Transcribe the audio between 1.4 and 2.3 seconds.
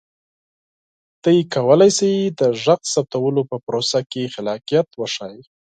کولی شئ